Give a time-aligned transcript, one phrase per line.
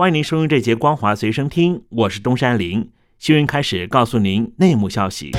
[0.00, 2.90] 欢迎您收听这节《光华随身听》，我是东山林。
[3.18, 5.30] 新闻开始，告诉您内幕消息。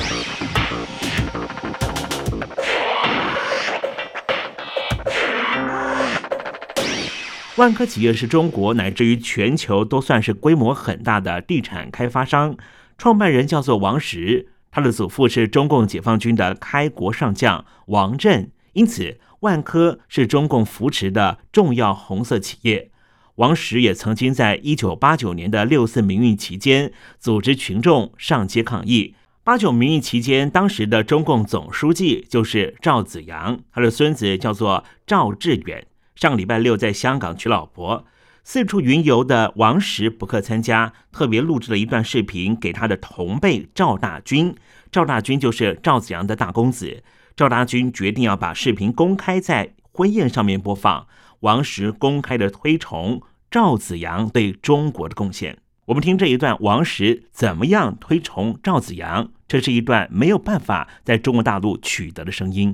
[7.56, 12.56] 万科企业是中国乃至于全球都算是规模很大的地产开发商，
[12.96, 22.91] 创办人叫做王石，他的祖父是中共解放军的开国上将王震，因此万科是中共扶持的重要红色企业。
[23.36, 29.14] 王石也曾经在一九八九年的六四民运期间组织群众上街抗议。
[29.44, 35.86] 八九民运期间，当时的中共总书记就是赵紫阳，他的孙子叫做赵志远。
[36.14, 38.04] 上礼拜六在香港娶老婆，
[38.44, 44.54] 四处云游的王石不克参加，特别录制了一段视频给他的同辈赵大军。
[44.92, 47.02] 赵大军就是赵子阳的大公子。
[47.34, 51.08] 赵大军决定要把视频公开在婚宴上面播放。
[51.42, 55.58] 王石公开的推崇赵子阳对中国的贡献。
[55.86, 59.28] 我们听这一段王石怎么样推崇赵子阳？
[59.48, 62.72] 这是一段没有办法在中国大陆取得的声音。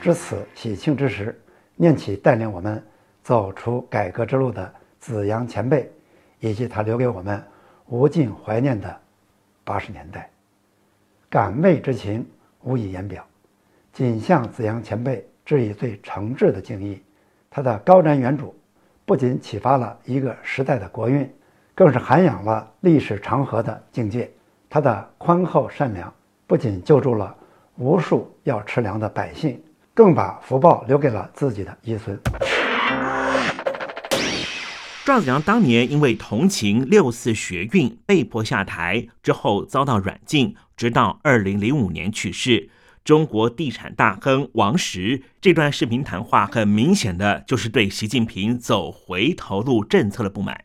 [0.00, 1.36] 至此喜庆之时，
[1.74, 2.80] 念起带领我们
[3.20, 5.90] 走出改革之路的子阳前辈，
[6.38, 7.42] 以及他留给我们
[7.86, 9.00] 无尽怀念的
[9.64, 10.30] 八十年代，
[11.28, 12.24] 感慰之情
[12.62, 13.26] 无以言表，
[13.92, 17.02] 仅向子阳前辈致以最诚挚的敬意。
[17.50, 18.52] 他的高瞻远瞩，
[19.04, 21.28] 不仅启发了一个时代的国运，
[21.74, 24.30] 更是涵养了历史长河的境界。
[24.68, 26.12] 他的宽厚善良，
[26.46, 27.36] 不仅救助了
[27.76, 29.60] 无数要吃粮的百姓。
[29.96, 32.18] 更把福报留给了自己的遗孙。
[35.04, 42.70] 赵子阳当年因为同情六四学运被迫下台，之后遭到软禁，直到二零零五年去世。
[43.04, 50.64] 中国地产大亨王石这段视频谈话，很明显的就是对习近平走回头路政策的不满。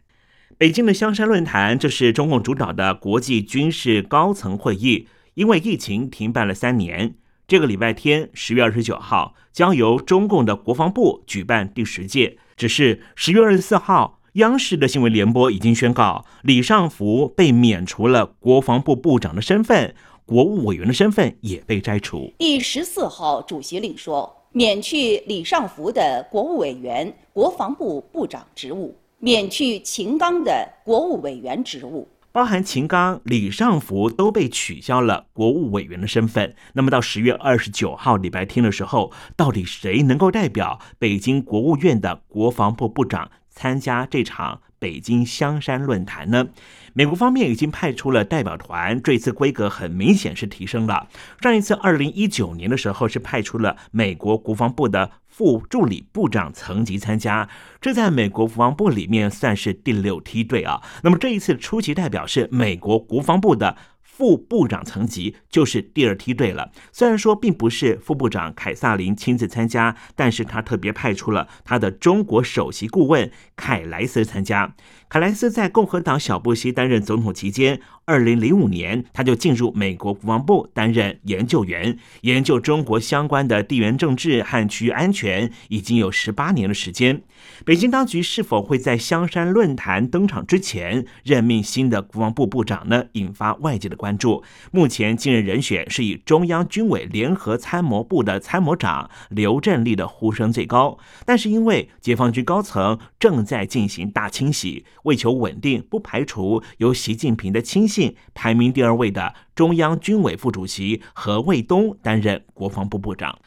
[0.58, 7.16] 北京的香山论坛，这是中共主导的国际军事高层会议，因为疫情停办了三年。
[7.46, 12.38] 这个礼拜天，十月二十九号，将由中共的国防部举办第十届。
[12.56, 19.96] 只是十月二十四号，央视的新闻联播已经宣告，李尚福被免除了国防部部长的身份，
[20.30, 22.32] 国务委员的身份也被摘除。
[22.38, 32.08] 第十四号主席令说，免去李尚福的国务委员、国防部部长职务，免去秦刚的国务委员职务。
[32.32, 36.54] 包含秦刚、李尚福都被取消了国务委员的身份。
[36.74, 46.48] 那么到十月二十九号礼拜天的时候，到底谁能够代表北京国务院的国防部部长参加这场北京香山论坛呢？
[46.94, 51.10] 美国方面已经派出了代表团，这次规格很明显是提升了。
[51.42, 57.50] 上一次二零一九年的时候是派出了美国国防部的副助理部长层级参加，
[57.82, 60.82] 这在美国国防部里面算是第六梯队啊。
[61.04, 63.76] 那么这一次出席代表是美国国防部的。
[64.20, 66.74] 副部长层级就是第二梯队了。
[66.92, 74.76] 虽然说并不是副部长凯撒林亲自参加，但是他特别派出了他的中国首席顾问凯莱斯参加。
[75.08, 87.22] 凯莱斯在共和党小布希担任总统期间，二零零五年他就进入美国国防部担任研究员，研究中国相关的地缘政治和区域安全，已经有十八年的时间。
[87.64, 93.06] 北京当局是否会在香山论坛登场之前任命新的国防部部长呢？
[93.12, 94.44] 引发外界的关注。
[94.72, 107.88] 目前今任人选是以中央军委联合参谋部的参谋长刘振立的呼声最高，但是因为解放军高层正在进行大清洗，为求稳定，不排除由习近平的亲
[108.34, 113.38] 排名第二位的中央军委副主席何卫东担任国防部部长。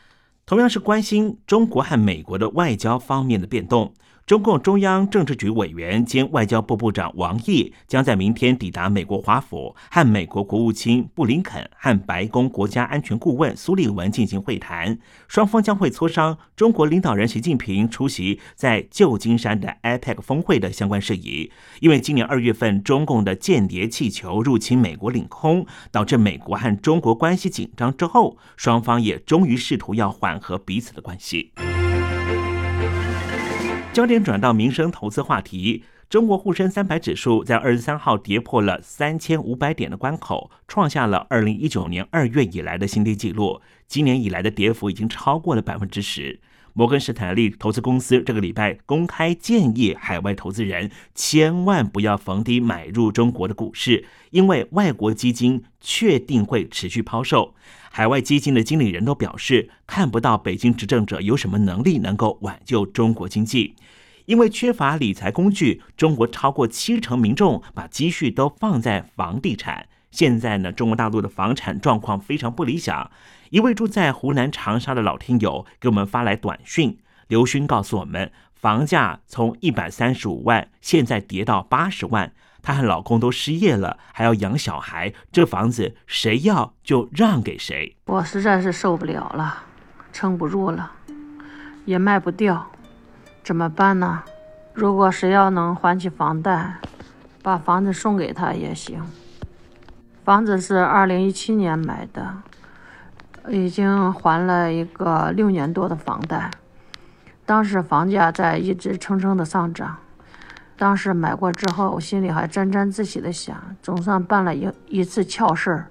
[0.44, 3.94] 同样是关心中国和美国的外交方面的变动。
[4.24, 21.50] 中共中央政治局委员兼外交部部长王毅将在明天抵达美国华府，和美国国务卿布林肯和白宫国家安全顾问苏利文进行会谈，双方将会磋商中国领导人习近平出席在旧金山的 APEC 峰会的相关事宜。
[21.80, 31.52] 因为今年二月份中共的间谍气球入侵美国领空，导致美国和中国关系紧张之后，双方也终于试图要缓和彼此的关系。
[33.92, 35.84] 焦点转到民生投资话题。
[36.08, 43.60] 中国沪深三百指数在二十三号跌破了三千五百点的关口，创下了二零一九年二月以来的新低纪录。
[43.86, 46.40] 今年以来的跌幅已经超过了百分之十。
[46.74, 57.54] 摩根士坦利投资公司这个礼拜公开建议海外投资人千万不要逢低买入中国的股市，因为外国基金确定会持续抛售。
[57.90, 63.74] 海外基金的经理人都表示，看不到北京执政者有什么能力能够挽救中国经济。
[64.24, 69.88] 因为缺乏理财工具，中国超过七成民众把积蓄都放在房地产。
[70.12, 73.10] 现在呢，中国大陆的房产状况非常不理想。
[73.50, 82.32] 一位住在湖南长沙的老听友给我们发来短讯，刘勋告诉我们，房价从一百三十五万现在跌到八十万，
[82.62, 87.96] 她和老公都失业了，还要养小孩，这房子谁要就让给谁。
[88.06, 89.64] 我实在是受不了了，
[90.12, 90.92] 撑不住了，
[91.84, 92.70] 也卖不掉。
[93.42, 94.22] 怎么办呢？
[94.72, 96.78] 如果谁要能还起房贷，
[97.42, 99.02] 把房子送给他也行。
[100.24, 102.42] 房子是二零一七年买的，
[103.48, 106.50] 已经还了一个六年多的房贷。
[107.44, 109.96] 当时房价在一直蹭蹭的上涨，
[110.76, 115.86] 当时买过之后，心里还沾沾自喜的想，总算办了一一次俏事儿。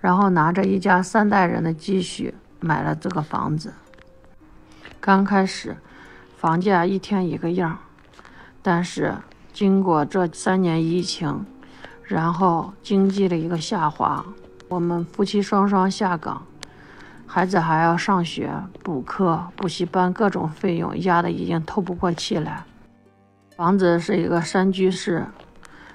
[0.00, 3.72] 然后拿着一家三代人的积蓄买了这个房子。
[5.00, 5.76] 刚开始。
[6.36, 7.80] 房价一天一个样，
[8.62, 9.16] 但是
[9.52, 11.44] 经过这三年疫情，
[12.10, 14.24] 然后经济的一个下滑，
[14.68, 16.42] 我们夫妻双双下岗，
[17.24, 18.50] 孩子还要上学、
[18.82, 22.64] 补课、补习班，各种费用压得已经透不过气来。
[23.56, 25.24] 房子是一个三居室，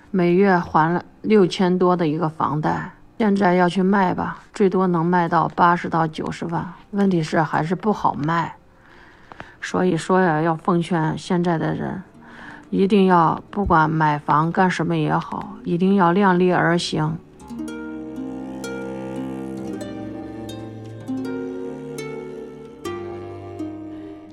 [0.09, 8.55] 每月还了六千多的一个房贷，现在要去卖吧，最多能卖到八十到九十万，问题是还是不好卖。
[9.61, 12.01] 所以说呀，要奉劝现在的人，
[12.75, 17.17] 一定要不管买房干什么也好，一定要量力而行。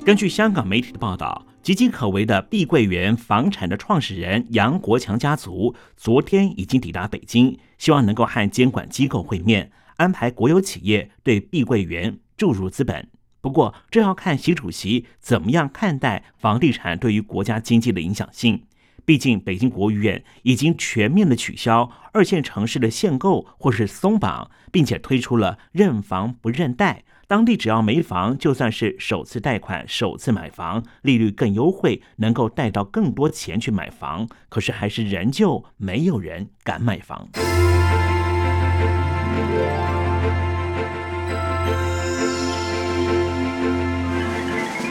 [0.05, 13.09] 根据香港媒体的报道，岌岌可危的碧桂园房产的创始人杨国强家族昨天已经抵达北京，希望能够和监管机构会面，安排国有企业对碧桂园注入资本。
[13.43, 18.62] 不过，这要看习主席怎么样看待房地产对于国家经济的影响性。
[19.05, 34.29] 毕竟，北京国务院已经全面的取消二线城市的限购或是松绑，并且推出了认房不认贷，当地只要没房，就算是首次贷款、首次买房，利率更优惠，能够贷到更多钱去买房。
[34.49, 37.29] 可是，还是仍旧没有人敢买房。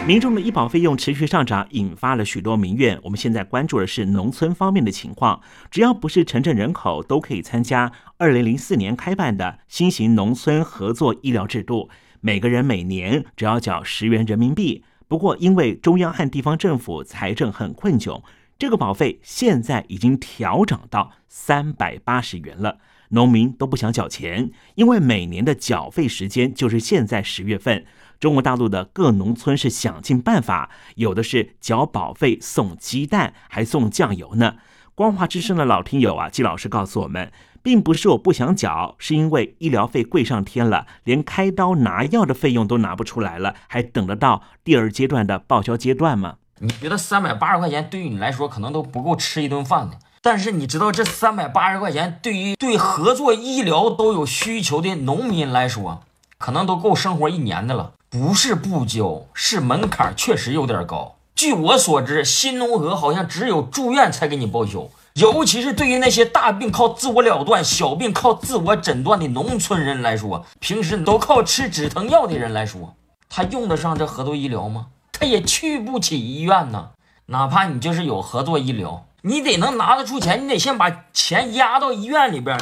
[0.07, 3.00] 民众的医保费用持续上涨，引发了许多民怨。
[3.03, 5.39] 我们现在关注的是农村方面的情况。
[5.69, 11.88] 只要不是城镇人口，都可以参加二零零四年开办的新型农村合作医疗制度。
[12.19, 14.83] 每个人每年只要缴十元人民币。
[15.07, 18.24] 不过，因为中央和地方政府财政很困窘，
[18.57, 22.80] 这个保费现在已经调涨到三百八十元了。
[23.09, 27.86] 农民都不想缴钱，因为每年的缴费时间就是现在十月份。
[28.21, 34.57] 中国大陆的各农村是想尽办法，有的是缴保费送鸡蛋，还送酱油呢。
[34.93, 37.31] 光华之声的老听友啊，季老师告诉我们，
[37.63, 46.36] 并不是我不想缴，是因为医疗费贵上天了，连开刀拿药的费用都拿不出来了，还等得到第二阶段的报销阶段吗？
[46.60, 56.03] 你觉得三百八十块钱对于你来说可能都不够吃一顿饭的，但是你知道这三百八十块钱对于对合作医疗都有需求的农民来说，
[56.38, 57.93] 可能都够生活一年的了。
[58.12, 61.15] 不是不交，是门槛确实有点高。
[61.34, 72.94] 据我所知，新农合好像只有住院才给你报销，尤其是对于那些大病靠自我了断、小病靠自我诊断的农村人来说，平时都靠吃止疼药的人来说，
[73.30, 74.88] 他用得上这合作医疗吗？
[75.13, 76.89] 他也去不起医院呢。
[77.27, 82.60] 哪怕你就是有合作医疗，你得能拿得出钱，你得先把钱压到医院里边。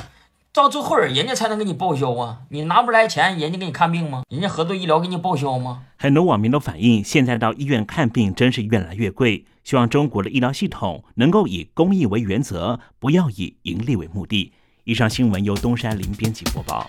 [0.52, 2.40] 到最后人家才能给你报销啊！
[2.50, 4.24] 你拿不出来钱，人家给你看病吗？
[4.30, 5.84] 人家合作医疗给你报销吗？
[5.96, 9.46] 很多网民都反映，现在到医院看病真是越来越贵。
[9.64, 14.52] 希望中国的医疗系统能够以公益为原则，不要以盈利为目的。
[14.86, 16.88] 以上新闻由东山林编辑播报。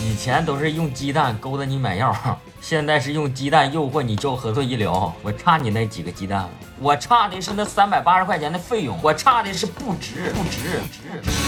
[0.00, 2.14] 以前都是用鸡蛋勾搭你买药，
[2.60, 5.12] 现在是用鸡蛋诱惑你交合作医疗。
[5.20, 11.45] 我差你那几个鸡蛋我差的是那三百八十块钱的费用，我差的是不值，不值，不值。